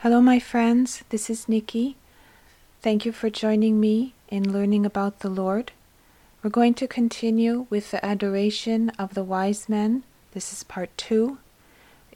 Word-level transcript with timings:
Hello, 0.00 0.20
my 0.20 0.38
friends. 0.38 1.02
This 1.08 1.30
is 1.30 1.48
Nikki. 1.48 1.96
Thank 2.82 3.06
you 3.06 3.12
for 3.12 3.30
joining 3.30 3.80
me 3.80 4.12
in 4.28 4.52
learning 4.52 4.84
about 4.84 5.20
the 5.20 5.30
Lord. 5.30 5.72
We're 6.42 6.50
going 6.50 6.74
to 6.74 6.86
continue 6.86 7.66
with 7.70 7.90
the 7.90 8.04
adoration 8.04 8.90
of 8.98 9.14
the 9.14 9.24
wise 9.24 9.70
men. 9.70 10.04
This 10.32 10.52
is 10.52 10.64
part 10.64 10.90
two. 10.98 11.38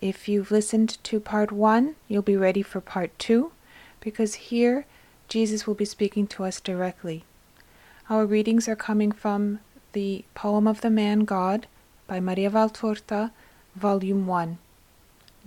If 0.03 0.29
you've 0.29 0.51
listened 0.51 1.03
to 1.05 1.21
part 1.21 1.53
one, 1.53 1.97
you'll 2.07 2.21
be 2.21 2.37
ready 2.37 2.61
for 2.61 2.83
part 2.83 3.19
two 3.19 3.51
because 3.99 4.51
here 4.51 4.85
Jesus 5.29 5.67
will 5.67 5.75
be 5.75 5.87
speaking 5.87 6.27
to 6.27 6.45
us 6.45 6.61
directly. 6.61 7.25
Our 8.11 8.27
readings 8.27 8.69
are 8.69 8.77
coming 8.77 9.11
from 9.11 9.59
the 9.95 10.27
Poem 10.35 10.69
of 10.69 10.83
the 10.83 10.91
Man 10.91 11.21
God 11.21 11.67
by 12.07 12.21
Maria 12.21 12.51
Valtorta, 12.51 13.31
Volume 13.75 14.27
1. 14.27 14.59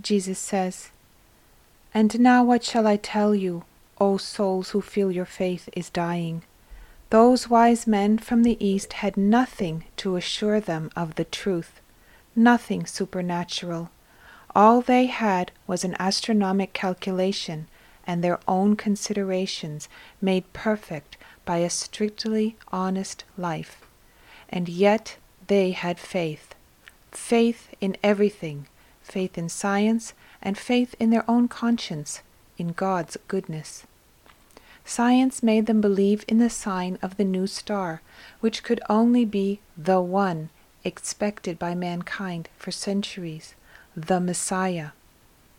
Jesus 0.01 0.39
says, 0.39 0.89
And 1.93 2.19
now 2.19 2.43
what 2.43 2.63
shall 2.63 2.87
I 2.87 2.97
tell 2.97 3.35
you, 3.35 3.65
O 3.99 4.17
souls 4.17 4.71
who 4.71 4.81
feel 4.81 5.11
your 5.11 5.25
faith 5.25 5.69
is 5.73 5.89
dying? 5.89 6.43
Those 7.11 7.49
wise 7.49 7.85
men 7.85 8.17
from 8.17 8.41
the 8.41 8.57
East 8.65 8.93
had 8.93 9.15
nothing 9.15 9.83
to 9.97 10.15
assure 10.15 10.59
them 10.59 10.89
of 10.95 11.15
the 11.15 11.25
truth, 11.25 11.79
nothing 12.35 12.87
supernatural. 12.87 13.91
All 14.55 14.81
they 14.81 15.05
had 15.05 15.51
was 15.67 15.83
an 15.83 15.95
astronomic 15.99 16.73
calculation 16.73 17.67
and 18.05 18.23
their 18.23 18.39
own 18.47 18.75
considerations 18.75 19.87
made 20.19 20.51
perfect 20.53 21.17
by 21.45 21.57
a 21.57 21.69
strictly 21.69 22.55
honest 22.71 23.23
life. 23.37 23.81
And 24.49 24.67
yet 24.67 25.17
they 25.47 25.71
had 25.71 25.99
faith 25.99 26.55
faith 27.11 27.69
in 27.79 27.95
everything, 28.01 28.65
faith 29.03 29.37
in 29.37 29.47
science, 29.47 30.13
and 30.43 30.57
faith 30.57 30.93
in 30.99 31.09
their 31.09 31.27
own 31.27 31.47
conscience, 31.47 32.21
in 32.59 32.73
God's 32.73 33.17
goodness. 33.27 33.87
Science 34.85 35.41
made 35.41 35.65
them 35.65 35.79
believe 35.81 36.25
in 36.27 36.39
the 36.39 36.49
sign 36.49 36.99
of 37.01 37.17
the 37.17 37.23
new 37.23 37.47
star, 37.47 38.01
which 38.41 38.61
could 38.61 38.81
only 38.89 39.23
be 39.25 39.59
the 39.77 40.01
one 40.01 40.49
expected 40.83 41.57
by 41.57 41.73
mankind 41.73 42.49
for 42.57 42.71
centuries, 42.71 43.55
the 43.95 44.19
Messiah. 44.19 44.89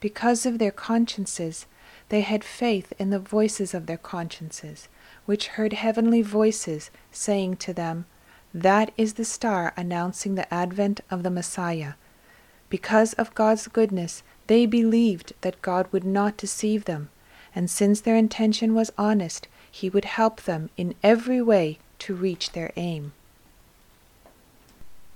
Because 0.00 0.44
of 0.44 0.58
their 0.58 0.70
consciences, 0.70 1.64
they 2.10 2.20
had 2.20 2.44
faith 2.44 2.92
in 2.98 3.08
the 3.08 3.18
voices 3.18 3.72
of 3.72 3.86
their 3.86 3.96
consciences, 3.96 4.88
which 5.24 5.48
heard 5.48 5.72
heavenly 5.72 6.20
voices 6.20 6.90
saying 7.10 7.56
to 7.56 7.72
them, 7.72 8.04
That 8.52 8.92
is 8.98 9.14
the 9.14 9.24
star 9.24 9.72
announcing 9.76 10.34
the 10.34 10.52
advent 10.52 11.00
of 11.10 11.22
the 11.22 11.30
Messiah. 11.30 11.94
Because 12.68 13.14
of 13.14 13.34
God's 13.34 13.66
goodness, 13.68 14.22
they 14.46 14.66
believed 14.66 15.32
that 15.40 15.62
God 15.62 15.88
would 15.92 16.04
not 16.04 16.36
deceive 16.36 16.84
them 16.84 17.08
and 17.54 17.70
since 17.70 18.00
their 18.00 18.16
intention 18.16 18.74
was 18.74 18.90
honest, 18.98 19.46
he 19.70 19.88
would 19.88 20.04
help 20.04 20.42
them 20.42 20.70
in 20.76 20.94
every 21.02 21.40
way 21.40 21.78
to 22.00 22.14
reach 22.14 22.52
their 22.52 22.72
aim. 22.76 23.12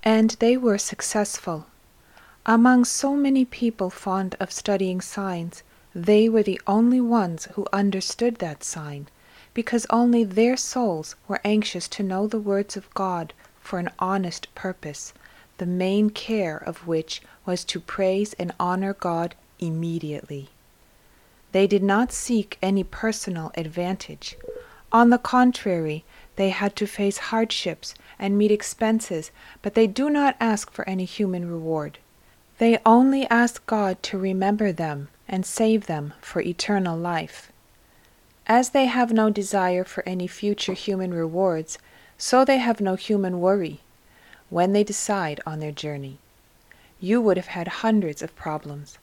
And 0.04 0.30
they 0.38 0.56
were 0.56 0.78
successful. 0.78 1.66
Among 2.46 2.84
so 2.84 3.14
many 3.14 3.44
people 3.44 3.90
fond 3.90 4.36
of 4.38 4.52
studying 4.52 5.00
signs, 5.00 5.62
they 5.94 6.28
were 6.28 6.44
the 6.44 6.60
only 6.66 7.00
ones 7.00 7.48
who 7.54 7.66
understood 7.72 8.36
that 8.36 8.62
sign, 8.62 9.08
because 9.52 9.86
only 9.90 10.22
their 10.22 10.56
souls 10.56 11.16
were 11.26 11.40
anxious 11.44 11.88
to 11.88 12.02
know 12.02 12.26
the 12.26 12.38
words 12.38 12.76
of 12.76 12.92
God 12.94 13.32
for 13.60 13.80
an 13.80 13.90
honest 13.98 14.54
purpose, 14.54 15.12
the 15.58 15.66
main 15.66 16.10
care 16.10 16.56
of 16.56 16.86
which 16.86 17.20
was 17.44 17.64
to 17.64 17.80
praise 17.80 18.32
and 18.34 18.52
honor 18.58 18.94
God 18.94 19.34
immediately. 19.58 20.48
They 21.52 21.66
did 21.66 21.82
not 21.82 22.12
seek 22.12 22.58
any 22.62 22.84
personal 22.84 23.50
advantage. 23.56 24.36
On 24.92 25.10
the 25.10 25.18
contrary, 25.18 26.04
they 26.36 26.50
had 26.50 26.76
to 26.76 26.86
face 26.86 27.18
hardships 27.18 27.94
and 28.18 28.38
meet 28.38 28.50
expenses, 28.50 29.30
but 29.60 29.74
they 29.74 29.86
do 29.86 30.08
not 30.08 30.36
ask 30.40 30.70
for 30.70 30.88
any 30.88 31.04
human 31.04 31.50
reward. 31.50 31.98
They 32.58 32.78
only 32.86 33.26
ask 33.28 33.64
God 33.66 34.02
to 34.04 34.18
remember 34.18 34.72
them 34.72 35.08
and 35.28 35.44
save 35.44 35.86
them 35.86 36.14
for 36.20 36.40
eternal 36.40 36.96
life. 36.96 37.50
As 38.46 38.70
they 38.70 38.86
have 38.86 39.12
no 39.12 39.30
desire 39.30 39.84
for 39.84 40.02
any 40.08 40.26
future 40.26 40.72
human 40.72 41.12
rewards, 41.12 41.78
so 42.16 42.44
they 42.44 42.58
have 42.58 42.80
no 42.80 42.94
human 42.94 43.40
worry 43.40 43.80
when 44.50 44.72
they 44.72 44.84
decide 44.84 45.40
on 45.46 45.60
their 45.60 45.72
journey. 45.72 46.18
You 47.00 47.20
would 47.20 47.36
have 47.36 47.48
had 47.48 47.68
hundreds 47.68 48.22
of 48.22 48.34
problems. 48.34 48.98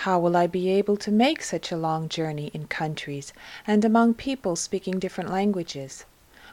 How 0.00 0.18
will 0.18 0.36
I 0.36 0.46
be 0.46 0.68
able 0.68 0.96
to 0.98 1.10
make 1.10 1.42
such 1.42 1.72
a 1.72 1.76
long 1.76 2.08
journey 2.08 2.50
in 2.52 2.66
countries 2.66 3.32
and 3.66 3.84
among 3.84 4.14
people 4.14 4.56
speaking 4.56 4.98
different 4.98 5.30
languages? 5.30 6.04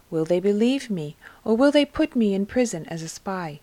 Will 0.09 0.26
they 0.26 0.40
believe 0.40 0.90
me, 0.90 1.16
or 1.44 1.58
will 1.58 1.72
they 1.72 1.86
put 1.86 2.16
me 2.16 2.34
in 2.34 2.46
prison 2.46 2.86
as 2.88 3.02
a 3.02 3.09
spy? 3.09 3.59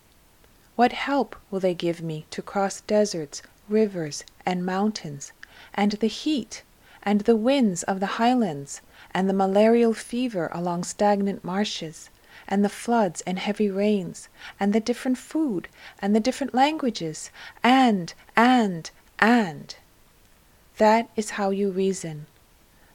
What 0.75 0.91
help 0.91 1.35
will 1.49 1.59
they 1.59 1.73
give 1.73 2.01
me 2.01 2.25
to 2.31 2.41
cross 2.41 2.81
deserts, 2.81 3.41
rivers, 3.69 4.23
and 4.45 4.65
mountains, 4.65 5.31
and 5.73 5.93
the 5.93 6.07
heat, 6.07 6.63
and 7.03 7.21
the 7.21 7.35
winds 7.35 7.83
of 7.83 7.99
the 7.99 8.17
highlands, 8.17 8.81
and 9.13 9.29
the 9.29 9.33
malarial 9.33 9.93
fever 9.93 10.49
along 10.53 10.83
stagnant 10.83 11.43
marshes, 11.43 12.09
and 12.51 12.63
the 12.63 12.69
floods 12.69 13.21
and 13.21 13.39
heavy 13.39 13.71
rains, 13.71 14.27
and 14.59 14.73
the 14.73 14.79
different 14.81 15.17
food, 15.17 15.69
and 15.99 16.13
the 16.13 16.19
different 16.19 16.53
languages, 16.53 17.31
and, 17.63 18.13
and, 18.35 18.91
and. 19.19 19.75
That 20.77 21.09
is 21.15 21.31
how 21.31 21.51
you 21.51 21.71
reason. 21.71 22.25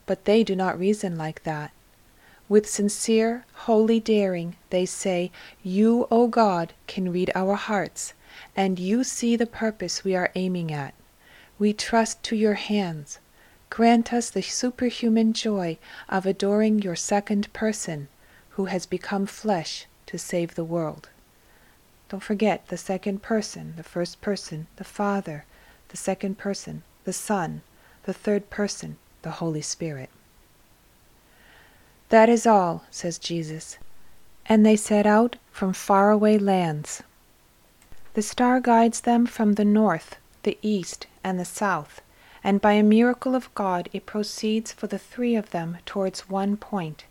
But 0.04 0.26
they 0.26 0.44
do 0.44 0.54
not 0.54 0.78
reason 0.78 1.16
like 1.16 1.42
that. 1.44 1.72
With 2.48 2.68
sincere, 2.68 3.44
holy 3.54 3.98
daring, 3.98 4.56
they 4.70 4.86
say, 4.86 5.32
You, 5.64 6.06
O 6.10 6.28
God, 6.28 6.74
can 6.86 7.10
read 7.10 7.32
our 7.34 7.54
hearts, 7.54 8.12
and 8.54 8.78
you 8.78 9.02
see 9.02 9.34
the 9.34 9.46
purpose 9.46 10.04
we 10.04 10.14
are 10.14 10.30
aiming 10.34 10.70
at. 10.70 10.94
We 11.58 11.72
trust 11.72 12.22
to 12.24 12.36
your 12.36 12.54
hands. 12.54 13.18
Grant 13.70 14.12
us 14.12 14.30
the 14.30 14.42
superhuman 14.42 15.32
joy 15.32 15.78
of 16.08 16.26
adoring 16.26 16.82
your 16.82 16.94
second 16.94 17.52
person, 17.52 18.08
who 18.56 18.64
has 18.64 18.86
become 18.86 19.26
flesh 19.26 19.86
to 20.06 20.18
save 20.18 20.54
the 20.54 20.64
world. 20.64 21.10
Don't 22.08 22.22
forget 22.22 22.68
the 22.68 22.78
second 22.78 23.22
person, 23.22 23.74
the 23.76 23.82
first 23.82 24.20
person, 24.22 24.66
the 24.76 24.84
Father, 24.84 25.44
the 25.88 25.96
second 25.96 26.38
person, 26.38 26.82
the 27.04 27.12
Son, 27.12 27.60
the 28.04 28.14
third 28.14 28.48
person, 28.48 28.96
the 29.20 29.32
Holy 29.42 29.60
Spirit. 29.60 30.08
That 32.08 32.30
is 32.30 32.46
all, 32.46 32.84
says 32.90 33.18
Jesus. 33.18 33.76
And 34.46 34.64
they 34.64 34.76
set 34.76 35.06
out 35.06 35.36
from 35.50 35.72
faraway 35.72 36.38
lands. 36.38 37.02
The 38.14 38.22
star 38.22 38.60
guides 38.60 39.02
them 39.02 39.26
from 39.26 39.54
the 39.54 39.64
north, 39.66 40.16
the 40.44 40.56
east, 40.62 41.06
and 41.22 41.38
the 41.38 41.44
south, 41.44 42.00
and 42.42 42.60
by 42.60 42.72
a 42.72 42.82
miracle 42.82 43.34
of 43.34 43.54
God 43.54 43.90
it 43.92 44.06
proceeds 44.06 44.72
for 44.72 44.86
the 44.86 44.98
three 44.98 45.34
of 45.34 45.50
them 45.50 45.78
towards 45.84 46.30
one 46.30 46.56
point, 46.56 47.04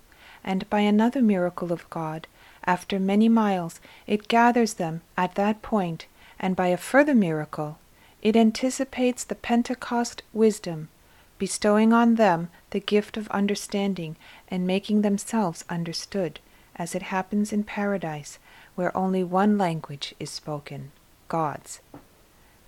and 0.45 0.69
by 0.69 0.79
another 0.79 1.21
miracle 1.21 1.73
of 1.73 1.89
God, 1.89 2.27
after 2.65 2.99
many 2.99 3.27
miles, 3.27 3.81
it 4.07 4.29
gathers 4.29 4.75
them 4.75 5.01
at 5.17 5.35
that 5.35 5.61
point, 5.61 6.05
and 6.39 6.55
by 6.55 6.67
a 6.67 6.77
further 6.77 7.15
miracle, 7.15 7.79
it 8.21 8.35
anticipates 8.35 9.23
the 9.23 9.35
Pentecost 9.35 10.23
wisdom, 10.33 10.89
bestowing 11.37 11.91
on 11.91 12.15
them 12.15 12.49
the 12.69 12.79
gift 12.79 13.17
of 13.17 13.27
understanding 13.29 14.15
and 14.47 14.65
making 14.65 15.01
themselves 15.01 15.65
understood, 15.69 16.39
as 16.75 16.95
it 16.95 17.03
happens 17.03 17.51
in 17.51 17.63
paradise, 17.63 18.39
where 18.75 18.95
only 18.95 19.23
one 19.23 19.57
language 19.57 20.15
is 20.19 20.29
spoken 20.29 20.91
God's. 21.27 21.81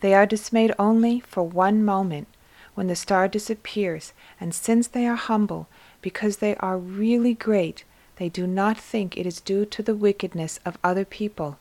They 0.01 0.13
are 0.13 0.25
dismayed 0.25 0.73
only 0.77 1.19
for 1.19 1.43
one 1.43 1.83
moment, 1.83 2.27
when 2.75 2.87
the 2.87 2.95
star 2.95 3.27
disappears, 3.27 4.13
and 4.39 4.53
since 4.53 4.87
they 4.87 5.07
are 5.07 5.15
humble, 5.15 5.67
because 6.01 6.37
they 6.37 6.55
are 6.57 6.77
really 6.77 7.33
great, 7.33 7.83
they 8.17 8.29
do 8.29 8.47
not 8.47 8.77
think 8.77 9.15
it 9.15 9.25
is 9.25 9.39
due 9.39 9.65
to 9.65 9.83
the 9.83 9.95
wickedness 9.95 10.59
of 10.65 10.77
other 10.83 11.05
people 11.05 11.57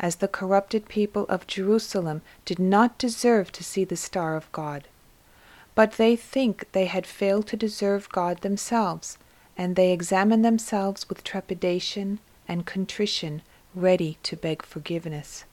as 0.00 0.16
the 0.16 0.28
corrupted 0.28 0.88
people 0.88 1.26
of 1.28 1.46
Jerusalem 1.46 2.22
did 2.44 2.58
not 2.58 2.98
deserve 2.98 3.52
to 3.52 3.62
see 3.62 3.84
the 3.84 3.96
star 3.96 4.34
of 4.34 4.50
God. 4.50 4.88
But 5.74 5.92
they 5.92 6.16
think 6.16 6.72
they 6.72 6.86
had 6.86 7.06
failed 7.06 7.46
to 7.48 7.56
deserve 7.56 8.08
God 8.08 8.40
themselves, 8.40 9.18
and 9.56 9.76
they 9.76 9.92
examine 9.92 10.42
themselves 10.42 11.08
with 11.08 11.22
trepidation 11.22 12.18
and 12.48 12.66
contrition, 12.66 13.42
ready 13.74 14.18
to 14.22 14.36
beg 14.36 14.62
forgiveness. 14.62 15.44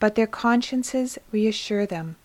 But 0.00 0.14
their 0.14 0.26
consciences 0.26 1.18
reassure 1.30 1.86
them. 1.86 2.16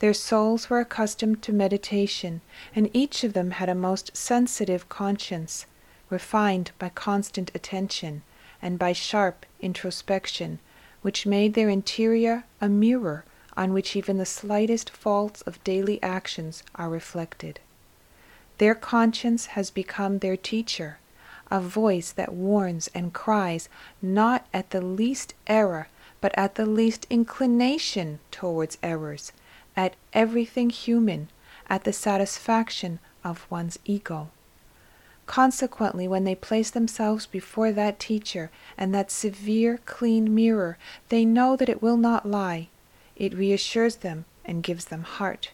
Their 0.00 0.14
souls 0.14 0.70
were 0.70 0.78
accustomed 0.78 1.42
to 1.42 1.52
meditation, 1.52 2.40
and 2.72 2.88
each 2.92 3.24
of 3.24 3.32
them 3.32 3.50
had 3.50 3.68
a 3.68 3.74
most 3.74 4.16
sensitive 4.16 4.88
conscience, 4.88 5.66
refined 6.08 6.70
by 6.78 6.90
constant 6.90 7.50
attention 7.52 8.22
and 8.62 8.78
by 8.78 8.92
sharp 8.92 9.44
introspection, 9.60 10.60
which 11.02 11.26
made 11.26 11.54
their 11.54 11.68
interior 11.68 12.44
a 12.60 12.68
mirror 12.68 13.24
on 13.56 13.72
which 13.72 13.96
even 13.96 14.18
the 14.18 14.24
slightest 14.24 14.88
faults 14.88 15.42
of 15.42 15.62
daily 15.64 16.00
actions 16.00 16.62
are 16.76 16.88
reflected. 16.88 17.58
Their 18.58 18.76
conscience 18.76 19.46
has 19.46 19.72
become 19.72 20.20
their 20.20 20.36
teacher, 20.36 20.98
a 21.50 21.60
voice 21.60 22.12
that 22.12 22.32
warns 22.32 22.88
and 22.94 23.12
cries 23.12 23.68
not 24.00 24.46
at 24.54 24.70
the 24.70 24.80
least 24.80 25.34
error, 25.48 25.88
but 26.20 26.32
at 26.38 26.54
the 26.54 26.66
least 26.66 27.04
inclination 27.10 28.20
towards 28.30 28.78
errors, 28.80 29.32
at 29.78 29.94
everything 30.12 30.70
human, 30.70 31.28
at 31.70 31.84
the 31.84 31.92
satisfaction 31.92 32.98
of 33.22 33.46
one's 33.48 33.78
ego. 33.84 34.28
Consequently, 35.26 36.08
when 36.08 36.24
they 36.24 36.34
place 36.34 36.68
themselves 36.72 37.26
before 37.26 37.70
that 37.70 38.00
teacher 38.00 38.50
and 38.76 38.92
that 38.92 39.12
severe, 39.12 39.78
clean 39.86 40.34
mirror, 40.34 40.76
they 41.10 41.24
know 41.24 41.54
that 41.54 41.68
it 41.68 41.80
will 41.80 41.96
not 41.96 42.26
lie. 42.26 42.66
It 43.14 43.38
reassures 43.38 43.96
them 43.96 44.24
and 44.44 44.64
gives 44.64 44.86
them 44.86 45.04
heart. 45.04 45.52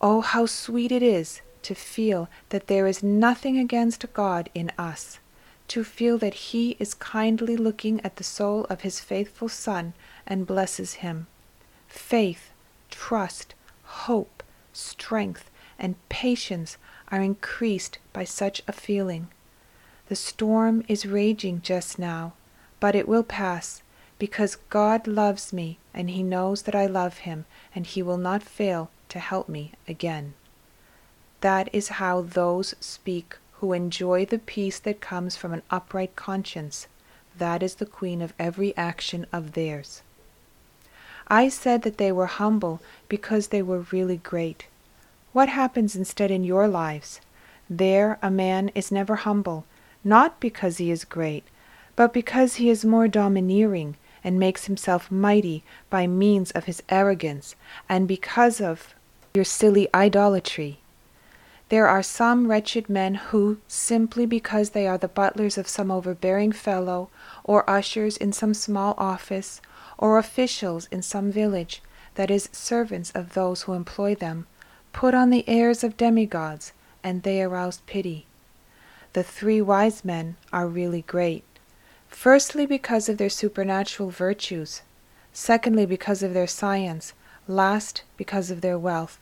Oh, 0.00 0.20
how 0.20 0.46
sweet 0.46 0.92
it 0.92 1.02
is 1.02 1.40
to 1.62 1.74
feel 1.74 2.28
that 2.50 2.68
there 2.68 2.86
is 2.86 3.02
nothing 3.02 3.58
against 3.58 4.12
God 4.12 4.50
in 4.54 4.70
us, 4.78 5.18
to 5.66 5.82
feel 5.82 6.16
that 6.18 6.34
He 6.34 6.76
is 6.78 6.94
kindly 6.94 7.56
looking 7.56 8.00
at 8.02 8.18
the 8.18 8.24
soul 8.24 8.66
of 8.70 8.82
His 8.82 9.00
faithful 9.00 9.48
Son 9.48 9.94
and 10.28 10.46
blesses 10.46 10.94
him. 11.02 11.26
Faith, 11.88 12.51
trust, 12.92 13.54
hope, 13.82 14.44
strength, 14.72 15.50
and 15.78 15.96
patience 16.08 16.76
are 17.08 17.20
increased 17.20 17.98
by 18.12 18.22
such 18.22 18.62
a 18.68 18.72
feeling. 18.72 19.28
The 20.08 20.14
storm 20.14 20.84
is 20.86 21.06
raging 21.06 21.62
just 21.62 21.98
now, 21.98 22.34
but 22.78 22.94
it 22.94 23.08
will 23.08 23.24
pass, 23.24 23.82
because 24.18 24.56
God 24.70 25.06
loves 25.06 25.52
me 25.52 25.78
and 25.94 26.10
He 26.10 26.22
knows 26.22 26.62
that 26.62 26.74
I 26.74 26.86
love 26.86 27.18
Him, 27.18 27.44
and 27.74 27.86
He 27.86 28.02
will 28.02 28.18
not 28.18 28.42
fail 28.42 28.90
to 29.08 29.18
help 29.18 29.48
me 29.48 29.72
again. 29.88 30.34
That 31.40 31.68
is 31.72 31.98
how 32.00 32.22
those 32.22 32.74
speak 32.78 33.36
who 33.54 33.72
enjoy 33.72 34.26
the 34.26 34.38
peace 34.38 34.78
that 34.80 35.00
comes 35.00 35.36
from 35.36 35.52
an 35.52 35.62
upright 35.70 36.14
conscience. 36.14 36.86
That 37.36 37.62
is 37.62 37.76
the 37.76 37.86
queen 37.86 38.22
of 38.22 38.34
every 38.38 38.76
action 38.76 39.26
of 39.32 39.52
theirs. 39.52 40.02
I 41.28 41.48
said 41.48 41.82
that 41.82 41.98
they 41.98 42.12
were 42.12 42.26
humble 42.26 42.80
because 43.08 43.48
they 43.48 43.62
were 43.62 43.86
really 43.90 44.18
great. 44.18 44.66
What 45.32 45.48
happens 45.48 45.96
instead 45.96 46.30
in 46.30 46.44
your 46.44 46.68
lives? 46.68 47.20
There 47.70 48.18
a 48.20 48.30
man 48.30 48.70
is 48.74 48.92
never 48.92 49.16
humble, 49.16 49.64
not 50.04 50.40
because 50.40 50.76
he 50.76 50.90
is 50.90 51.04
great, 51.04 51.44
but 51.96 52.12
because 52.12 52.56
he 52.56 52.68
is 52.68 52.84
more 52.84 53.08
domineering 53.08 53.96
and 54.24 54.38
makes 54.38 54.66
himself 54.66 55.10
mighty 55.10 55.64
by 55.90 56.06
means 56.06 56.50
of 56.52 56.64
his 56.64 56.82
arrogance 56.88 57.54
and 57.88 58.06
because 58.06 58.60
of 58.60 58.94
your 59.34 59.44
silly 59.44 59.88
idolatry. 59.94 60.78
There 61.70 61.88
are 61.88 62.02
some 62.02 62.48
wretched 62.48 62.90
men 62.90 63.14
who, 63.14 63.56
simply 63.66 64.26
because 64.26 64.70
they 64.70 64.86
are 64.86 64.98
the 64.98 65.08
butlers 65.08 65.56
of 65.56 65.66
some 65.66 65.90
overbearing 65.90 66.52
fellow, 66.52 67.08
or 67.44 67.68
ushers 67.68 68.18
in 68.18 68.34
some 68.34 68.52
small 68.52 68.94
office, 68.98 69.62
or 69.98 70.18
officials 70.18 70.88
in 70.90 71.02
some 71.02 71.30
village, 71.30 71.82
that 72.14 72.30
is, 72.30 72.48
servants 72.52 73.10
of 73.12 73.34
those 73.34 73.62
who 73.62 73.72
employ 73.72 74.14
them, 74.14 74.46
put 74.92 75.14
on 75.14 75.30
the 75.30 75.48
airs 75.48 75.82
of 75.82 75.96
demigods, 75.96 76.72
and 77.02 77.22
they 77.22 77.42
arouse 77.42 77.82
pity. 77.86 78.26
The 79.12 79.22
three 79.22 79.60
wise 79.60 80.04
men 80.04 80.36
are 80.52 80.66
really 80.66 81.02
great. 81.02 81.44
Firstly, 82.08 82.66
because 82.66 83.08
of 83.08 83.18
their 83.18 83.30
supernatural 83.30 84.10
virtues. 84.10 84.82
Secondly, 85.32 85.86
because 85.86 86.22
of 86.22 86.34
their 86.34 86.46
science. 86.46 87.12
Last, 87.48 88.02
because 88.16 88.50
of 88.50 88.60
their 88.60 88.78
wealth. 88.78 89.18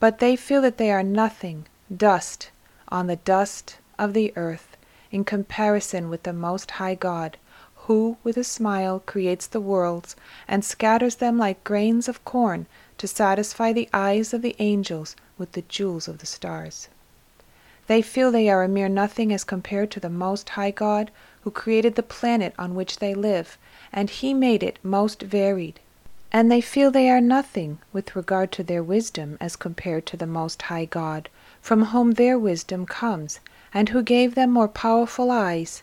But 0.00 0.18
they 0.18 0.36
feel 0.36 0.62
that 0.62 0.78
they 0.78 0.90
are 0.90 1.02
nothing, 1.02 1.66
dust, 1.94 2.50
on 2.88 3.06
the 3.06 3.16
dust 3.16 3.78
of 3.98 4.14
the 4.14 4.32
earth, 4.36 4.76
in 5.10 5.24
comparison 5.24 6.08
with 6.08 6.22
the 6.22 6.32
Most 6.32 6.72
High 6.72 6.94
God, 6.94 7.36
who, 7.88 8.18
with 8.22 8.36
a 8.36 8.44
smile, 8.44 9.02
creates 9.06 9.46
the 9.46 9.62
worlds, 9.62 10.14
and 10.46 10.62
scatters 10.62 11.16
them 11.16 11.38
like 11.38 11.64
grains 11.64 12.06
of 12.06 12.22
corn 12.22 12.66
to 12.98 13.08
satisfy 13.08 13.72
the 13.72 13.88
eyes 13.94 14.34
of 14.34 14.42
the 14.42 14.54
angels 14.58 15.16
with 15.38 15.52
the 15.52 15.62
jewels 15.62 16.06
of 16.06 16.18
the 16.18 16.26
stars. 16.26 16.88
They 17.86 18.02
feel 18.02 18.30
they 18.30 18.50
are 18.50 18.62
a 18.62 18.68
mere 18.68 18.90
nothing 18.90 19.32
as 19.32 19.42
compared 19.42 19.90
to 19.92 20.00
the 20.00 20.10
Most 20.10 20.50
High 20.50 20.70
God, 20.70 21.10
who 21.40 21.50
created 21.50 21.94
the 21.94 22.02
planet 22.02 22.52
on 22.58 22.74
which 22.74 22.98
they 22.98 23.14
live, 23.14 23.56
and 23.90 24.10
He 24.10 24.34
made 24.34 24.62
it 24.62 24.78
most 24.82 25.22
varied. 25.22 25.80
And 26.30 26.52
they 26.52 26.60
feel 26.60 26.90
they 26.90 27.08
are 27.08 27.22
nothing 27.22 27.78
with 27.94 28.14
regard 28.14 28.52
to 28.52 28.62
their 28.62 28.82
wisdom 28.82 29.38
as 29.40 29.56
compared 29.56 30.04
to 30.08 30.18
the 30.18 30.26
Most 30.26 30.60
High 30.60 30.84
God, 30.84 31.30
from 31.62 31.86
whom 31.86 32.10
their 32.12 32.38
wisdom 32.38 32.84
comes, 32.84 33.40
and 33.72 33.88
who 33.88 34.02
gave 34.02 34.34
them 34.34 34.50
more 34.50 34.68
powerful 34.68 35.30
eyes 35.30 35.82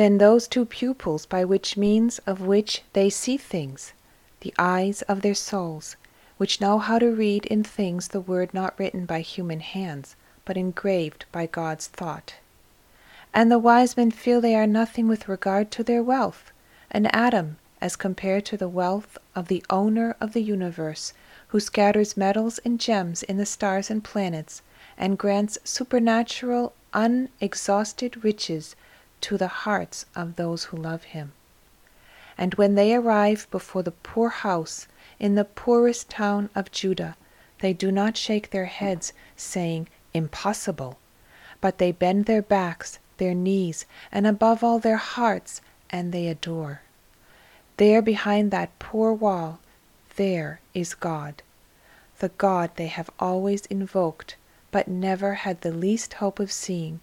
than 0.00 0.16
those 0.16 0.48
two 0.48 0.64
pupils 0.64 1.26
by 1.26 1.44
which 1.44 1.76
means 1.76 2.20
of 2.20 2.40
which 2.40 2.80
they 2.94 3.10
see 3.10 3.36
things, 3.36 3.92
the 4.40 4.54
eyes 4.58 5.02
of 5.02 5.20
their 5.20 5.34
souls, 5.34 5.94
which 6.38 6.58
know 6.58 6.78
how 6.78 6.98
to 6.98 7.10
read 7.10 7.44
in 7.44 7.62
things 7.62 8.08
the 8.08 8.20
word 8.22 8.54
not 8.54 8.72
written 8.78 9.04
by 9.04 9.20
human 9.20 9.60
hands, 9.60 10.16
but 10.46 10.56
engraved 10.56 11.26
by 11.30 11.44
God's 11.44 11.86
thought. 11.86 12.32
And 13.34 13.52
the 13.52 13.58
wise 13.58 13.94
men 13.94 14.10
feel 14.10 14.40
they 14.40 14.54
are 14.56 14.66
nothing 14.66 15.06
with 15.06 15.28
regard 15.28 15.70
to 15.72 15.84
their 15.84 16.02
wealth, 16.02 16.50
an 16.90 17.04
atom 17.08 17.58
as 17.82 17.94
compared 17.94 18.46
to 18.46 18.56
the 18.56 18.70
wealth 18.70 19.18
of 19.34 19.48
the 19.48 19.62
owner 19.68 20.16
of 20.18 20.32
the 20.32 20.42
universe, 20.42 21.12
who 21.48 21.60
scatters 21.60 22.16
metals 22.16 22.58
and 22.64 22.80
gems 22.80 23.22
in 23.22 23.36
the 23.36 23.44
stars 23.44 23.90
and 23.90 24.02
planets, 24.02 24.62
and 24.96 25.18
grants 25.18 25.58
supernatural, 25.62 26.72
unexhausted 26.94 28.24
riches 28.24 28.74
to 29.22 29.36
the 29.36 29.48
hearts 29.48 30.06
of 30.14 30.36
those 30.36 30.64
who 30.64 30.76
love 30.76 31.04
him. 31.04 31.32
And 32.38 32.54
when 32.54 32.74
they 32.74 32.94
arrive 32.94 33.46
before 33.50 33.82
the 33.82 33.90
poor 33.90 34.30
house 34.30 34.88
in 35.18 35.34
the 35.34 35.44
poorest 35.44 36.08
town 36.08 36.48
of 36.54 36.72
Judah, 36.72 37.16
they 37.58 37.72
do 37.72 37.92
not 37.92 38.16
shake 38.16 38.50
their 38.50 38.64
heads, 38.64 39.12
saying, 39.36 39.88
Impossible! 40.14 40.98
But 41.60 41.78
they 41.78 41.92
bend 41.92 42.24
their 42.24 42.40
backs, 42.40 42.98
their 43.18 43.34
knees, 43.34 43.84
and 44.10 44.26
above 44.26 44.64
all 44.64 44.78
their 44.78 44.96
hearts, 44.96 45.60
and 45.90 46.12
they 46.12 46.26
adore. 46.26 46.80
There 47.76 48.00
behind 48.00 48.50
that 48.50 48.78
poor 48.78 49.12
wall, 49.12 49.60
there 50.16 50.60
is 50.72 50.94
God, 50.94 51.42
the 52.18 52.30
God 52.30 52.70
they 52.76 52.86
have 52.86 53.10
always 53.18 53.66
invoked, 53.66 54.36
but 54.70 54.88
never 54.88 55.34
had 55.34 55.60
the 55.60 55.72
least 55.72 56.14
hope 56.14 56.40
of 56.40 56.50
seeing, 56.52 57.00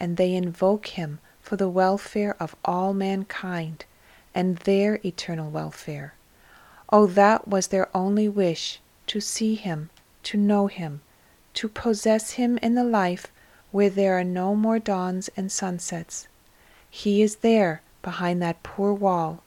and 0.00 0.16
they 0.16 0.34
invoke 0.34 0.86
him 0.88 1.20
for 1.44 1.56
the 1.56 1.68
welfare 1.68 2.34
of 2.40 2.56
all 2.64 2.94
mankind, 2.94 3.84
and 4.34 4.56
their 4.58 4.98
eternal 5.04 5.50
welfare. 5.50 6.14
Oh, 6.88 7.06
that 7.06 7.46
was 7.46 7.66
their 7.66 7.94
only 7.94 8.30
wish 8.30 8.80
to 9.08 9.20
see 9.20 9.54
him, 9.54 9.90
to 10.22 10.38
know 10.38 10.68
him, 10.68 11.02
to 11.52 11.68
possess 11.68 12.32
him 12.32 12.56
in 12.62 12.74
the 12.74 12.82
life 12.82 13.26
where 13.72 13.90
there 13.90 14.18
are 14.18 14.24
no 14.24 14.54
more 14.54 14.78
dawns 14.78 15.28
and 15.36 15.52
sunsets. 15.52 16.28
He 16.88 17.20
is 17.20 17.36
there, 17.36 17.82
behind 18.00 18.40
that 18.40 18.62
poor 18.62 18.94
wall. 18.94 19.42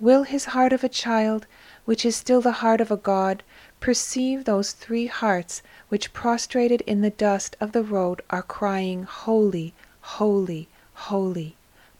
Will 0.00 0.22
his 0.22 0.46
heart 0.46 0.72
of 0.72 0.82
a 0.82 0.88
child, 0.88 1.46
which 1.84 2.06
is 2.06 2.16
still 2.16 2.40
the 2.40 2.62
heart 2.64 2.80
of 2.80 2.90
a 2.90 2.96
God, 2.96 3.42
perceive 3.78 4.44
those 4.44 4.72
three 4.72 5.06
hearts 5.06 5.62
which 5.90 6.14
prostrated 6.14 6.80
in 6.82 7.02
the 7.02 7.10
dust 7.10 7.56
of 7.60 7.72
the 7.72 7.82
road 7.82 8.22
are 8.30 8.42
crying, 8.42 9.02
Holy, 9.02 9.74
holy, 10.00 10.68
holy, 10.96 11.54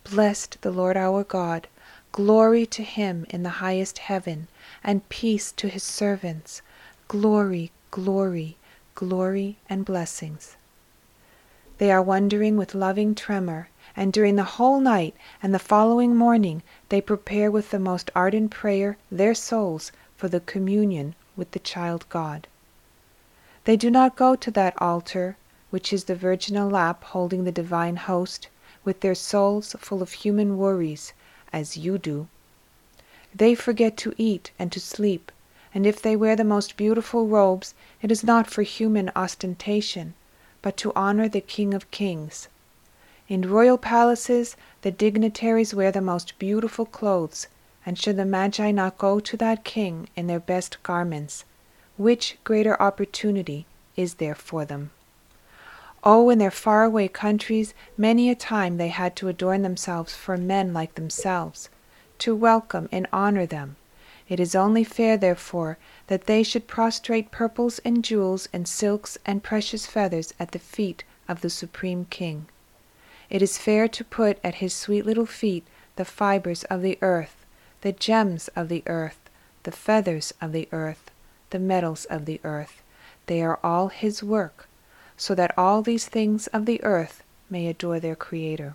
blessed 0.04 0.58
the 0.62 0.70
Lord 0.70 0.96
our 0.96 1.22
God, 1.22 1.68
glory 2.12 2.64
to 2.66 2.82
him 2.82 3.26
in 3.28 3.42
the 3.42 3.60
highest 3.60 3.98
heaven, 3.98 4.48
and 4.82 5.08
peace 5.08 5.52
to 5.52 5.68
his 5.68 5.82
servants, 5.82 6.62
glory, 7.06 7.70
glory, 7.90 8.56
glory, 8.94 9.58
and 9.68 9.84
blessings. 9.84 10.56
They 11.78 11.90
are 11.92 12.02
wondering 12.02 12.56
with 12.56 12.74
loving 12.74 13.14
tremor, 13.14 13.68
and 13.94 14.12
during 14.12 14.36
the 14.36 14.56
whole 14.56 14.80
night 14.80 15.14
and 15.42 15.54
the 15.54 15.58
following 15.58 16.16
morning 16.16 16.62
they 16.88 17.00
prepare 17.00 17.50
with 17.50 17.70
the 17.70 17.78
most 17.78 18.10
ardent 18.14 18.50
prayer 18.50 18.96
their 19.10 19.34
souls 19.34 19.92
for 20.16 20.28
the 20.28 20.40
communion 20.40 21.14
with 21.36 21.50
the 21.50 21.58
child 21.58 22.06
God. 22.08 22.48
They 23.64 23.76
do 23.76 23.90
not 23.90 24.16
go 24.16 24.36
to 24.36 24.50
that 24.52 24.80
altar 24.80 25.36
which 25.70 25.92
is 25.92 26.04
the 26.04 26.14
virginal 26.14 26.70
lap 26.70 27.04
holding 27.04 27.44
the 27.44 27.52
divine 27.52 27.96
host, 27.96 28.48
with 28.86 29.00
their 29.00 29.14
souls 29.14 29.76
full 29.78 30.00
of 30.00 30.12
human 30.12 30.56
worries, 30.56 31.12
as 31.52 31.76
you 31.76 31.98
do. 31.98 32.28
They 33.34 33.54
forget 33.54 33.98
to 33.98 34.14
eat 34.16 34.52
and 34.58 34.72
to 34.72 34.80
sleep, 34.80 35.30
and 35.74 35.84
if 35.84 36.00
they 36.00 36.16
wear 36.16 36.36
the 36.36 36.44
most 36.44 36.78
beautiful 36.78 37.26
robes, 37.26 37.74
it 38.00 38.10
is 38.10 38.24
not 38.24 38.46
for 38.46 38.62
human 38.62 39.10
ostentation, 39.14 40.14
but 40.62 40.78
to 40.78 40.92
honor 40.96 41.28
the 41.28 41.42
King 41.42 41.74
of 41.74 41.90
kings. 41.90 42.48
In 43.28 43.50
royal 43.50 43.76
palaces 43.76 44.56
the 44.80 44.90
dignitaries 44.90 45.74
wear 45.74 45.92
the 45.92 46.00
most 46.00 46.38
beautiful 46.38 46.86
clothes, 46.86 47.48
and 47.84 47.98
should 47.98 48.16
the 48.16 48.24
Magi 48.24 48.70
not 48.70 48.96
go 48.96 49.20
to 49.20 49.36
that 49.36 49.64
King 49.64 50.08
in 50.16 50.28
their 50.28 50.40
best 50.40 50.82
garments, 50.82 51.44
which 51.98 52.38
greater 52.44 52.80
opportunity 52.80 53.66
is 53.96 54.14
there 54.14 54.34
for 54.34 54.64
them? 54.64 54.92
Oh, 56.08 56.30
in 56.30 56.38
their 56.38 56.52
faraway 56.52 57.08
countries, 57.08 57.74
many 57.98 58.30
a 58.30 58.36
time 58.36 58.76
they 58.76 58.90
had 58.90 59.16
to 59.16 59.26
adorn 59.26 59.62
themselves 59.62 60.14
for 60.14 60.36
men 60.36 60.72
like 60.72 60.94
themselves, 60.94 61.68
to 62.18 62.32
welcome 62.32 62.88
and 62.92 63.08
honor 63.12 63.44
them. 63.44 63.74
It 64.28 64.38
is 64.38 64.54
only 64.54 64.84
fair, 64.84 65.16
therefore, 65.16 65.78
that 66.06 66.26
they 66.26 66.44
should 66.44 66.68
prostrate 66.68 67.32
purples 67.32 67.80
and 67.80 68.04
jewels 68.04 68.48
and 68.52 68.68
silks 68.68 69.18
and 69.26 69.42
precious 69.42 69.86
feathers 69.86 70.32
at 70.38 70.52
the 70.52 70.60
feet 70.60 71.02
of 71.28 71.40
the 71.40 71.50
Supreme 71.50 72.04
King. 72.08 72.46
It 73.28 73.42
is 73.42 73.58
fair 73.58 73.88
to 73.88 74.04
put 74.04 74.38
at 74.44 74.62
his 74.62 74.72
sweet 74.72 75.04
little 75.04 75.26
feet 75.26 75.66
the 75.96 76.04
fibers 76.04 76.62
of 76.70 76.82
the 76.82 76.98
earth, 77.02 77.44
the 77.80 77.90
gems 77.90 78.46
of 78.54 78.68
the 78.68 78.84
earth, 78.86 79.18
the 79.64 79.72
feathers 79.72 80.32
of 80.40 80.52
the 80.52 80.68
earth, 80.70 81.10
the 81.50 81.58
metals 81.58 82.04
of 82.04 82.26
the 82.26 82.40
earth. 82.44 82.80
They 83.26 83.42
are 83.42 83.58
all 83.64 83.88
his 83.88 84.22
work, 84.22 84.68
so 85.16 85.34
that 85.34 85.56
all 85.56 85.82
these 85.82 86.06
things 86.06 86.46
of 86.48 86.66
the 86.66 86.82
earth 86.84 87.22
may 87.48 87.66
adore 87.66 88.00
their 88.00 88.16
Creator. 88.16 88.74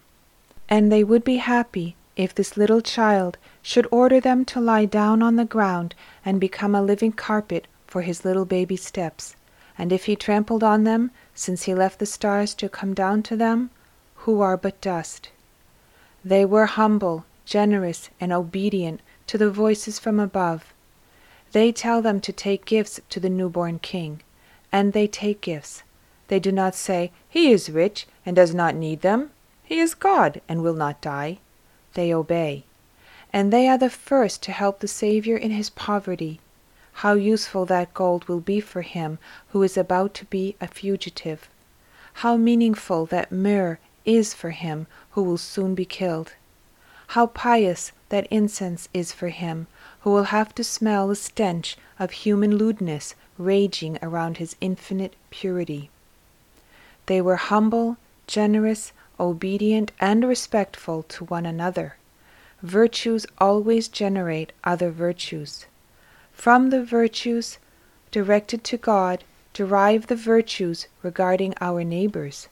And 0.69 0.91
they 0.91 1.03
would 1.03 1.23
be 1.23 1.37
happy 1.37 1.95
if 2.15 2.33
this 2.33 2.57
little 2.57 2.81
child 2.81 3.37
should 3.61 3.87
order 3.91 4.19
them 4.19 4.45
to 4.45 4.59
lie 4.59 4.85
down 4.85 5.21
on 5.21 5.35
the 5.35 5.45
ground 5.45 5.95
and 6.25 6.39
become 6.39 6.75
a 6.75 6.81
living 6.81 7.11
carpet 7.11 7.67
for 7.87 8.01
his 8.01 8.25
little 8.25 8.45
baby 8.45 8.75
steps, 8.75 9.35
and 9.77 9.91
if 9.91 10.05
he 10.05 10.15
trampled 10.15 10.63
on 10.63 10.83
them, 10.83 11.11
since 11.35 11.63
he 11.63 11.73
left 11.73 11.99
the 11.99 12.05
stars 12.05 12.53
to 12.55 12.69
come 12.69 12.93
down 12.93 13.23
to 13.23 13.35
them, 13.35 13.69
who 14.15 14.41
are 14.41 14.57
but 14.57 14.79
dust. 14.81 15.29
They 16.23 16.45
were 16.45 16.67
humble, 16.67 17.25
generous, 17.45 18.09
and 18.19 18.31
obedient 18.31 19.01
to 19.27 19.37
the 19.37 19.49
voices 19.49 19.99
from 19.99 20.19
above. 20.19 20.73
They 21.51 21.71
tell 21.71 22.01
them 22.01 22.21
to 22.21 22.31
take 22.31 22.65
gifts 22.65 22.99
to 23.09 23.19
the 23.19 23.29
newborn 23.29 23.79
king, 23.79 24.21
and 24.71 24.93
they 24.93 25.07
take 25.07 25.41
gifts. 25.41 25.83
They 26.31 26.39
do 26.39 26.53
not 26.53 26.75
say, 26.75 27.11
He 27.27 27.51
is 27.51 27.69
rich 27.69 28.07
and 28.25 28.37
does 28.37 28.55
not 28.55 28.73
need 28.73 29.01
them. 29.01 29.31
He 29.65 29.79
is 29.79 29.93
God 29.93 30.39
and 30.47 30.61
will 30.61 30.73
not 30.73 31.01
die. 31.01 31.39
They 31.93 32.13
obey. 32.13 32.63
And 33.33 33.51
they 33.51 33.67
are 33.67 33.77
the 33.77 33.89
first 33.89 34.41
to 34.43 34.53
help 34.53 34.79
the 34.79 34.87
Saviour 34.87 35.37
in 35.37 35.51
his 35.51 35.69
poverty. 35.69 36.39
How 36.93 37.15
useful 37.15 37.65
that 37.65 37.93
gold 37.93 38.29
will 38.29 38.39
be 38.39 38.61
for 38.61 38.81
him 38.81 39.19
who 39.49 39.61
is 39.61 39.75
about 39.75 40.13
to 40.13 40.25
be 40.25 40.55
a 40.61 40.69
fugitive. 40.69 41.49
How 42.13 42.37
meaningful 42.37 43.05
that 43.07 43.33
myrrh 43.33 43.79
is 44.05 44.33
for 44.33 44.51
him 44.51 44.87
who 45.09 45.23
will 45.23 45.37
soon 45.37 45.75
be 45.75 45.83
killed. 45.83 46.35
How 47.07 47.27
pious 47.27 47.91
that 48.07 48.25
incense 48.31 48.87
is 48.93 49.11
for 49.11 49.27
him 49.27 49.67
who 50.03 50.11
will 50.11 50.31
have 50.31 50.55
to 50.55 50.63
smell 50.63 51.09
the 51.09 51.15
stench 51.17 51.75
of 51.99 52.11
human 52.11 52.55
lewdness 52.55 53.15
raging 53.37 53.99
around 54.01 54.37
his 54.37 54.55
infinite 54.61 55.17
purity. 55.29 55.89
They 57.07 57.21
were 57.21 57.37
humble, 57.37 57.97
generous, 58.27 58.91
obedient, 59.19 59.91
and 59.99 60.27
respectful 60.27 61.03
to 61.03 61.25
one 61.25 61.45
another. 61.45 61.95
Virtues 62.61 63.25
always 63.39 63.87
generate 63.87 64.53
other 64.63 64.91
virtues. 64.91 65.65
From 66.31 66.69
the 66.69 66.83
virtues 66.83 67.57
directed 68.11 68.63
to 68.65 68.77
God 68.77 69.23
derive 69.53 70.07
the 70.07 70.15
virtues 70.15 70.87
regarding 71.03 71.53
our 71.59 71.83
neighbors. 71.83 72.47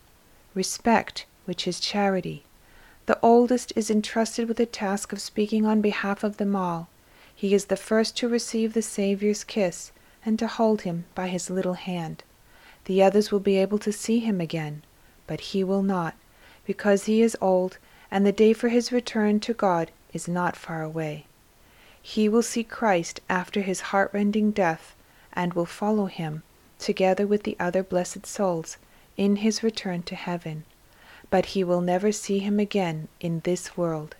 Respect, 0.53 1.25
which 1.45 1.67
is 1.67 1.79
charity. 1.79 2.43
The 3.05 3.19
oldest 3.21 3.73
is 3.75 3.89
entrusted 3.89 4.47
with 4.47 4.57
the 4.57 4.65
task 4.65 5.13
of 5.13 5.21
speaking 5.21 5.65
on 5.65 5.81
behalf 5.81 6.23
of 6.23 6.37
them 6.37 6.55
all. 6.55 6.89
He 7.33 7.53
is 7.53 7.65
the 7.65 7.77
first 7.77 8.17
to 8.17 8.27
receive 8.27 8.73
the 8.73 8.81
Saviour's 8.81 9.43
kiss 9.43 9.91
and 10.25 10.37
to 10.39 10.47
hold 10.47 10.81
him 10.81 11.05
by 11.15 11.27
his 11.27 11.49
little 11.49 11.75
hand. 11.75 12.23
The 12.85 13.03
others 13.03 13.31
will 13.31 13.39
be 13.39 13.57
able 13.57 13.77
to 13.79 13.91
see 13.91 14.19
him 14.19 14.41
again, 14.41 14.83
but 15.27 15.41
he 15.41 15.63
will 15.63 15.83
not, 15.83 16.15
because 16.65 17.05
he 17.05 17.21
is 17.21 17.37
old, 17.39 17.77
and 18.09 18.25
the 18.25 18.31
day 18.31 18.53
for 18.53 18.69
his 18.69 18.91
return 18.91 19.39
to 19.41 19.53
God 19.53 19.91
is 20.11 20.27
not 20.27 20.55
far 20.55 20.81
away. 20.81 21.25
He 22.01 22.27
will 22.27 22.41
see 22.41 22.63
Christ 22.63 23.19
after 23.29 23.61
his 23.61 23.81
heartrending 23.81 24.51
death, 24.51 24.95
and 25.33 25.53
will 25.53 25.65
follow 25.65 26.07
him, 26.07 26.41
together 26.79 27.27
with 27.27 27.43
the 27.43 27.55
other 27.59 27.83
blessed 27.83 28.25
souls, 28.25 28.77
in 29.17 29.37
his 29.37 29.61
return 29.61 30.01
to 30.03 30.15
heaven. 30.15 30.63
But 31.29 31.47
he 31.47 31.63
will 31.63 31.81
never 31.81 32.11
see 32.11 32.39
him 32.39 32.59
again 32.59 33.07
in 33.19 33.41
this 33.41 33.77
world. 33.77 34.15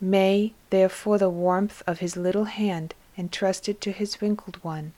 May, 0.00 0.54
therefore, 0.70 1.18
the 1.18 1.28
warmth 1.28 1.82
of 1.86 1.98
his 1.98 2.16
little 2.16 2.44
hand 2.44 2.94
entrusted 3.18 3.80
to 3.82 3.92
his 3.92 4.22
wrinkled 4.22 4.56
one 4.64 4.94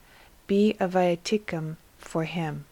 be 0.47 0.77
a 0.79 0.87
viaticum 0.87 1.75
for 1.97 2.23
him. 2.23 2.65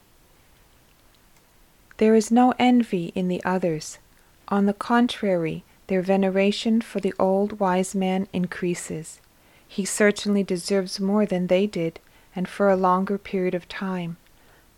There 1.98 2.16
is 2.16 2.32
no 2.32 2.54
envy 2.58 3.12
in 3.16 3.28
the 3.28 3.44
others. 3.44 4.00
On 4.48 4.66
the 4.66 4.74
contrary, 4.74 5.64
their 5.88 6.02
veneration 6.02 6.82
for 6.82 7.00
the 7.00 7.14
old 7.20 7.60
wise 7.60 7.94
man 7.94 8.28
increases. 8.34 9.20
He 9.68 9.86
certainly 9.86 10.44
deserves 10.44 11.00
more 11.00 11.26
than 11.26 11.48
they 11.48 11.68
did, 11.68 12.00
and 12.36 12.48
for 12.48 12.70
a 12.70 12.76
longer 12.76 13.18
period 13.18 13.54
of 13.54 13.68
time. 13.68 14.18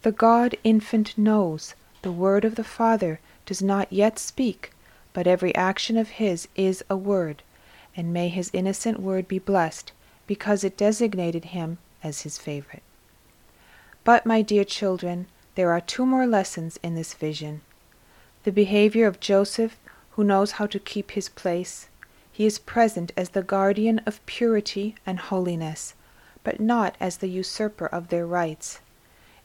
The 0.02 0.12
God 0.12 0.56
infant 0.64 1.18
knows, 1.18 1.74
the 2.02 2.12
word 2.12 2.46
of 2.46 2.56
the 2.56 2.64
Father 2.64 3.20
does 3.46 3.62
not 3.62 3.92
yet 3.92 4.20
speak, 4.20 4.72
but 5.14 5.26
every 5.26 5.56
action 5.56 5.98
of 5.98 6.10
his 6.10 6.48
is 6.56 6.84
a 6.90 6.98
word, 6.98 7.44
and 7.96 8.14
may 8.14 8.28
his 8.28 8.52
innocent 8.54 9.00
word 9.00 9.28
be 9.28 9.40
blessed, 9.40 9.92
because 10.28 10.64
it 10.64 10.78
designated 10.78 11.46
him 11.46 11.78
as 12.04 12.22
his 12.22 12.38
favorite. 12.38 12.84
But, 14.04 14.26
my 14.26 14.42
dear 14.42 14.64
children, 14.64 15.28
there 15.56 15.72
are 15.72 15.80
two 15.80 16.06
more 16.06 16.28
lessons 16.28 16.78
in 16.84 16.96
this 16.96 17.14
vision. 17.14 17.62
The 18.44 18.52
behavior 18.52 19.08
of 19.08 19.22
Joseph, 19.22 19.78
who 20.12 20.24
knows 20.24 20.52
how 20.52 20.66
to 20.68 20.80
keep 20.80 21.12
his 21.12 21.30
place. 21.30 21.88
He 22.32 22.46
is 22.46 22.60
present 22.60 23.14
as 23.16 23.30
the 23.30 23.42
guardian 23.42 24.02
of 24.06 24.26
purity 24.26 24.96
and 25.06 25.18
holiness, 25.18 25.94
but 26.44 26.60
not 26.60 26.96
as 27.00 27.18
the 27.18 27.30
usurper 27.30 27.88
of 27.88 28.10
their 28.10 28.28
rights. 28.28 28.80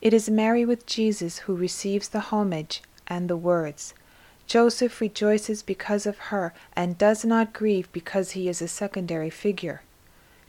It 0.03 0.13
is 0.13 0.29
Mary 0.29 0.65
with 0.65 0.85
Jesus 0.85 1.41
who 1.41 1.55
receives 1.55 2.09
the 2.09 2.21
homage 2.21 2.83
and 3.07 3.31
the 3.31 3.37
words. 3.37 3.95
Joseph 4.49 5.01
rejoices 5.01 5.63
because 5.63 6.07
of 6.07 6.19
her 6.19 6.53
and 6.75 6.99
does 6.99 7.25
not 7.25 7.53
grieve 7.53 7.91
because 7.93 8.33
he 8.33 8.49
is 8.49 8.61
a 8.61 8.67
secondary 8.67 9.31
figure. 9.31 9.83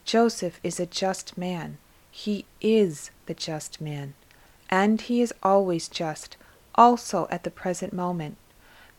Joseph 0.06 0.60
is 0.64 0.80
a 0.80 0.88
just 0.88 1.38
man. 1.38 1.78
He 2.10 2.46
is 2.62 3.12
the 3.28 3.36
just 3.36 3.80
man 3.80 4.16
and 4.72 5.02
he 5.02 5.22
is 5.22 5.34
always 5.44 5.90
just, 5.90 6.38
also 6.76 7.28
at 7.30 7.44
the 7.44 7.52
present 7.52 7.92
moment. 7.92 8.38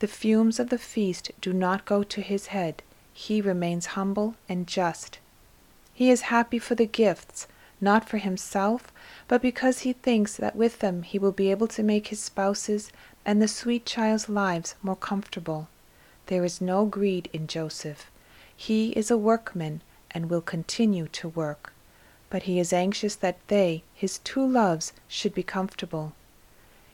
The 0.01 0.07
fumes 0.07 0.61
of 0.61 0.69
the 0.69 0.79
feast 0.79 1.33
do 1.41 1.53
not 1.53 1.87
go 1.87 2.03
to 2.03 2.21
his 2.21 2.49
head, 2.49 2.83
he 3.15 3.41
remains 3.41 3.87
humble 3.87 4.35
and 4.49 4.67
just. 4.67 5.19
He 5.95 6.11
is 6.11 6.23
happy 6.23 6.59
for 6.59 6.75
the 6.75 6.87
gifts, 6.87 7.47
not 7.81 8.09
for 8.09 8.19
himself, 8.19 8.93
but 9.29 9.43
because 9.43 9.81
he 9.81 9.93
thinks 9.93 10.37
that 10.37 10.57
with 10.57 10.81
them 10.81 11.03
he 11.03 11.19
will 11.19 11.33
be 11.33 11.51
able 11.51 11.69
to 11.69 11.83
make 11.83 12.09
his 12.09 12.21
spouse's 12.21 12.93
and 13.25 13.41
the 13.41 13.49
sweet 13.49 13.87
child's 13.87 14.29
lives 14.29 14.75
more 14.83 14.97
comfortable. 14.97 15.69
There 16.27 16.45
is 16.45 16.61
no 16.61 16.85
greed 16.85 17.29
in 17.33 17.47
Joseph. 17.47 18.11
He 18.55 18.91
is 18.91 19.11
a 19.11 19.19
workman 19.19 19.81
and 20.11 20.29
will 20.29 20.41
continue 20.41 21.09
to 21.09 21.29
work 21.29 21.73
but 22.33 22.45
he 22.45 22.59
is 22.59 22.73
anxious 22.73 23.15
that 23.15 23.37
they, 23.49 23.83
his 23.93 24.17
two 24.21 24.43
loves, 24.43 24.95
should 25.07 25.35
be 25.35 25.43
comfortable. 25.43 26.15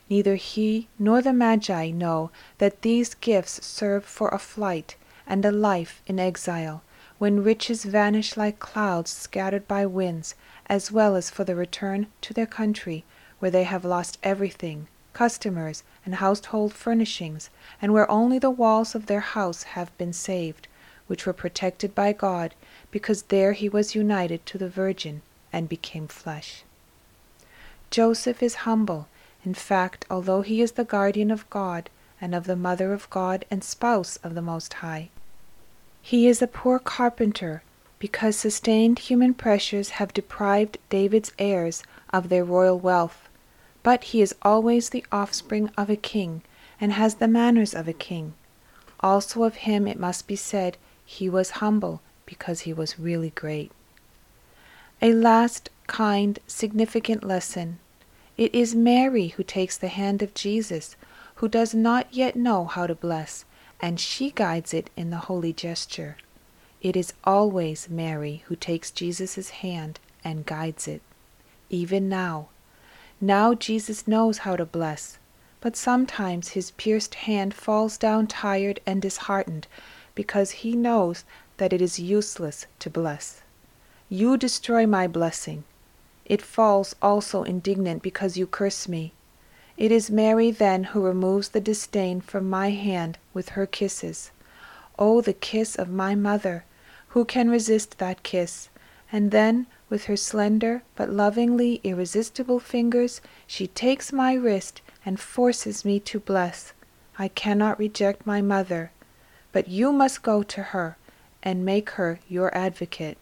Neither 0.09 0.35
he 0.35 0.89
nor 0.99 1.21
the 1.21 1.31
Magi 1.31 1.91
know 1.91 2.29
that 2.57 2.81
these 2.81 3.13
gifts 3.13 3.65
serve 3.65 4.03
for 4.03 4.27
a 4.27 4.37
flight 4.37 4.97
and 5.25 5.45
a 5.45 5.51
life 5.51 6.01
in 6.05 6.19
exile, 6.19 6.83
when 7.19 7.41
riches 7.41 7.85
vanish 7.85 8.35
like 8.35 8.59
clouds 8.59 9.11
scattered 9.11 9.65
by 9.65 9.85
winds, 9.85 10.35
as 10.67 10.91
well 10.91 11.15
as 11.15 11.29
for 11.29 11.45
the 11.45 11.55
return 11.55 12.07
to 12.19 12.33
their 12.33 12.45
country, 12.45 13.05
where 13.39 13.49
they 13.49 13.63
have 13.63 13.85
lost 13.85 14.17
everything, 14.21 14.89
customers 15.13 15.83
and 16.05 16.15
household 16.15 16.73
furnishings, 16.73 17.49
and 17.81 17.93
where 17.93 18.11
only 18.11 18.39
the 18.39 18.51
walls 18.51 18.93
of 18.93 19.05
their 19.05 19.21
house 19.21 19.63
have 19.63 19.97
been 19.97 20.11
saved, 20.11 20.67
which 21.07 21.25
were 21.25 21.31
protected 21.31 21.95
by 21.95 22.11
God, 22.11 22.53
because 22.91 23.23
there 23.23 23.53
he 23.53 23.69
was 23.69 23.95
united 23.95 24.45
to 24.45 24.57
the 24.57 24.67
Virgin 24.67 25.21
and 25.51 25.69
became 25.69 26.07
flesh. 26.07 26.63
Joseph 27.91 28.43
is 28.43 28.65
humble. 28.65 29.07
In 29.43 29.53
fact, 29.53 30.05
although 30.09 30.41
he 30.41 30.61
is 30.61 30.73
the 30.73 30.83
guardian 30.83 31.31
of 31.31 31.49
God 31.49 31.89
and 32.19 32.35
of 32.35 32.45
the 32.45 32.55
Mother 32.55 32.93
of 32.93 33.09
God 33.09 33.45
and 33.49 33.63
spouse 33.63 34.17
of 34.17 34.35
the 34.35 34.41
Most 34.41 34.73
High, 34.75 35.09
he 36.01 36.27
is 36.27 36.41
a 36.41 36.47
poor 36.47 36.79
carpenter 36.79 37.63
because 37.99 38.35
sustained 38.35 38.99
human 38.99 39.33
pressures 39.33 39.89
have 39.91 40.13
deprived 40.13 40.77
David's 40.89 41.31
heirs 41.37 41.83
of 42.11 42.29
their 42.29 42.45
royal 42.45 42.79
wealth. 42.79 43.27
But 43.83 44.05
he 44.05 44.21
is 44.21 44.35
always 44.41 44.89
the 44.89 45.05
offspring 45.11 45.69
of 45.77 45.89
a 45.89 45.95
king 45.95 46.41
and 46.79 46.93
has 46.93 47.15
the 47.15 47.27
manners 47.27 47.73
of 47.73 47.87
a 47.87 47.93
king. 47.93 48.33
Also 49.01 49.43
of 49.43 49.55
him 49.55 49.87
it 49.87 49.99
must 49.99 50.27
be 50.27 50.35
said, 50.35 50.77
he 51.05 51.29
was 51.29 51.51
humble 51.51 52.01
because 52.25 52.61
he 52.61 52.73
was 52.73 52.99
really 52.99 53.31
great. 53.31 53.71
A 55.01 55.13
last 55.13 55.69
kind, 55.87 56.39
significant 56.45 57.23
lesson. 57.23 57.79
It 58.35 58.53
is 58.53 58.75
Mary 58.75 59.29
who 59.29 59.43
takes 59.43 59.77
the 59.77 59.87
hand 59.87 60.21
of 60.21 60.33
Jesus, 60.33 60.97
who 61.35 61.47
does 61.47 61.73
not 61.73 62.13
yet 62.13 62.35
know 62.35 62.65
how 62.65 62.85
to 62.85 62.95
bless, 62.95 63.45
and 63.79 63.97
she 63.97 64.29
guides 64.29 64.73
it 64.73 64.89
in 64.97 65.09
the 65.09 65.29
holy 65.29 65.53
gesture. 65.53 66.17
It 66.81 66.97
is 66.97 67.13
always 67.23 67.89
Mary 67.89 68.43
who 68.47 68.57
takes 68.57 68.91
Jesus' 68.91 69.49
hand 69.49 70.01
and 70.21 70.45
guides 70.45 70.85
it. 70.85 71.01
Even 71.69 72.09
now. 72.09 72.49
Now 73.21 73.53
Jesus 73.53 74.05
knows 74.05 74.39
how 74.39 74.57
to 74.57 74.65
bless, 74.65 75.17
but 75.61 75.77
sometimes 75.77 76.49
his 76.49 76.71
pierced 76.71 77.15
hand 77.15 77.53
falls 77.53 77.97
down 77.97 78.27
tired 78.27 78.81
and 78.85 79.01
disheartened 79.01 79.65
because 80.13 80.51
he 80.51 80.75
knows 80.75 81.23
that 81.55 81.71
it 81.71 81.81
is 81.81 81.99
useless 81.99 82.65
to 82.79 82.89
bless. 82.89 83.43
You 84.11 84.37
destroy 84.37 84.87
my 84.87 85.07
blessing. 85.07 85.65
It 86.25 86.41
falls 86.41 86.95
also 86.99 87.43
indignant 87.43 88.01
because 88.01 88.37
you 88.37 88.47
curse 88.47 88.87
me. 88.87 89.13
It 89.77 89.91
is 89.91 90.09
Mary 90.09 90.49
then 90.49 90.85
who 90.85 91.05
removes 91.05 91.49
the 91.49 91.61
disdain 91.61 92.19
from 92.19 92.49
my 92.49 92.71
hand 92.71 93.19
with 93.35 93.49
her 93.49 93.67
kisses. 93.67 94.31
Oh, 94.97 95.21
the 95.21 95.33
kiss 95.33 95.75
of 95.75 95.89
my 95.89 96.15
mother! 96.15 96.65
Who 97.09 97.23
can 97.23 97.51
resist 97.51 97.99
that 97.99 98.23
kiss? 98.23 98.69
And 99.11 99.29
then, 99.29 99.67
with 99.89 100.05
her 100.05 100.17
slender 100.17 100.81
but 100.95 101.11
lovingly 101.11 101.79
irresistible 101.83 102.59
fingers, 102.59 103.21
she 103.45 103.67
takes 103.67 104.11
my 104.11 104.33
wrist 104.33 104.81
and 105.05 105.19
forces 105.19 105.85
me 105.85 105.99
to 105.99 106.19
bless. 106.19 106.73
I 107.19 107.27
cannot 107.27 107.77
reject 107.77 108.25
my 108.25 108.41
mother, 108.41 108.91
but 109.51 109.67
you 109.67 109.91
must 109.91 110.23
go 110.23 110.41
to 110.41 110.63
her 110.63 110.97
and 111.43 111.63
make 111.63 111.91
her 111.91 112.19
your 112.27 112.53
advocate. 112.57 113.19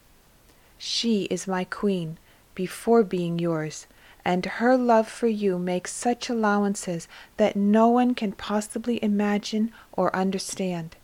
She 0.79 1.23
is 1.23 1.47
my 1.47 1.63
queen 1.63 2.19
before 2.53 3.03
being 3.03 3.39
yours, 3.39 3.87
and 4.23 4.45
her 4.45 4.77
love 4.77 5.07
for 5.07 5.27
you 5.27 5.57
makes 5.57 5.91
such 5.91 6.29
allowances 6.29 7.07
that 7.37 7.55
no 7.55 7.87
one 7.87 8.13
can 8.13 8.33
possibly 8.33 9.03
imagine 9.03 9.71
or 9.93 10.15
understand. 10.15 10.95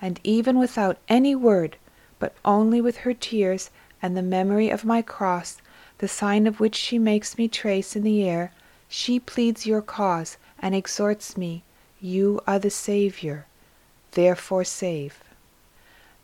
And 0.00 0.20
even 0.24 0.58
without 0.58 0.98
any 1.08 1.34
word, 1.34 1.76
but 2.18 2.34
only 2.44 2.80
with 2.80 2.98
her 2.98 3.14
tears 3.14 3.70
and 4.02 4.16
the 4.16 4.22
memory 4.22 4.68
of 4.68 4.84
my 4.84 5.00
cross, 5.00 5.62
the 5.98 6.08
sign 6.08 6.46
of 6.46 6.60
which 6.60 6.74
she 6.74 6.98
makes 6.98 7.38
me 7.38 7.48
trace 7.48 7.96
in 7.96 8.02
the 8.02 8.28
air, 8.28 8.52
she 8.88 9.18
pleads 9.18 9.66
your 9.66 9.80
cause 9.80 10.36
and 10.58 10.74
exhorts 10.74 11.36
me, 11.36 11.62
You 12.00 12.40
are 12.46 12.58
the 12.58 12.70
Saviour, 12.70 13.46
therefore 14.12 14.64
save. 14.64 15.24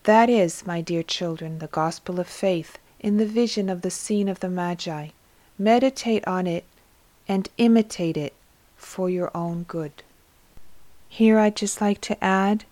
That 0.03 0.29
is, 0.29 0.67
my 0.67 0.83
dear 0.83 1.03
children, 1.03 1.61
the 1.61 1.67
gospel 1.67 2.21
of 2.21 2.27
faith 2.27 2.79
in 3.01 3.17
the 3.17 3.27
vision 3.27 3.71
of 3.71 3.81
the 3.81 3.91
scene 3.91 4.29
of 4.29 4.41
the 4.41 4.49
Magi. 4.49 5.09
Meditate 5.59 6.27
on 6.27 6.47
it 6.47 6.65
and 7.27 7.49
imitate 7.57 8.17
it 8.17 8.35
for 8.77 9.09
your 9.09 9.31
own 9.35 9.65
good. 9.65 9.93
Here 11.09 11.39
I'd 11.39 11.57
just 11.57 11.81
like 11.81 12.01
to 12.03 12.23
add 12.23 12.65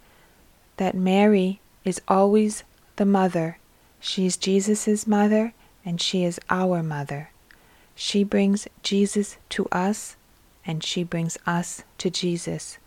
that 0.77 0.95
Mary 0.95 1.61
is 1.85 2.01
always 2.07 2.63
the 2.97 3.07
mother. 3.07 3.59
She 4.01 4.27
is 4.27 4.37
Jesus' 4.37 5.07
mother 5.07 5.55
and 5.85 6.01
she 6.01 6.25
is 6.25 6.39
our 6.51 6.83
mother. 6.83 7.31
She 7.95 8.23
brings 8.23 8.69
Jesus 8.83 9.39
to 9.51 9.67
us 9.73 10.17
and 10.65 10.85
she 10.85 11.03
brings 11.03 11.39
us 11.47 11.83
to 11.97 12.11
Jesus. 12.11 12.79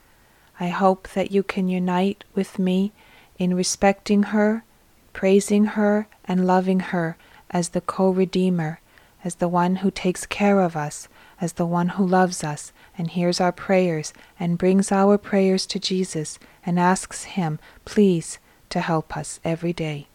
I 0.59 0.67
hope 0.67 1.09
that 1.09 1.31
you 1.31 1.41
can 1.41 1.67
unite 1.67 2.23
with 2.35 2.59
me 2.59 2.91
in 3.39 3.55
respecting 3.55 4.23
her, 4.23 4.63
praising 5.11 5.65
her, 5.65 6.07
and 6.25 6.45
loving 6.45 6.79
her 6.79 7.17
as 7.51 7.69
the 7.69 7.81
co 7.81 8.09
redeemer, 8.09 8.79
as 9.23 9.35
the 9.35 9.47
one 9.47 9.77
who 9.77 9.91
takes 9.91 10.25
care 10.25 10.61
of 10.61 10.75
us, 10.75 11.07
as 11.39 11.53
the 11.53 11.65
one 11.65 11.89
who 11.89 12.05
loves 12.05 12.43
us 12.43 12.71
and 12.97 13.11
hears 13.11 13.39
our 13.39 13.51
prayers 13.51 14.13
and 14.39 14.57
brings 14.57 14.91
our 14.91 15.17
prayers 15.17 15.65
to 15.67 15.79
Jesus 15.79 16.39
and 16.65 16.79
asks 16.79 17.23
Him, 17.23 17.59
please, 17.85 18.39
to 18.69 18.79
help 18.79 19.15
us 19.15 19.39
every 19.43 19.73
day. 19.73 20.07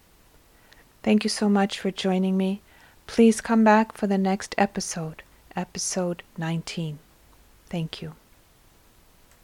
Thank 1.03 1.23
you 1.23 1.29
so 1.29 1.47
much 1.47 1.79
for 1.79 1.91
joining 1.91 2.35
me. 2.37 2.61
Please 3.05 3.39
come 3.39 3.63
back 3.63 3.93
for 3.93 4.07
the 4.07 4.17
next 4.17 4.53
episode, 4.57 5.23
episode 5.55 6.23
19. 6.37 6.99
Thank 7.69 8.01
you. 8.01 8.15